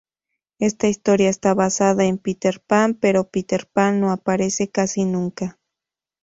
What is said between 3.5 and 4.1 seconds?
Pan